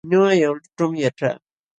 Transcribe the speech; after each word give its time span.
Ñuqa 0.09 0.31
Yawlićhuumi 0.41 0.97
yaćhaa. 1.03 1.37